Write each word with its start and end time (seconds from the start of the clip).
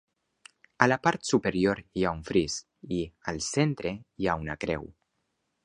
A 0.85 0.87
la 0.87 0.95
part 1.07 1.27
superior 1.31 1.81
hi 1.99 2.05
ha 2.07 2.13
un 2.19 2.23
fris 2.31 2.57
i, 2.97 3.05
al 3.33 3.39
centre, 3.51 3.93
hi 4.23 4.29
ha 4.33 4.39
una 4.47 4.57
creu. 4.67 4.93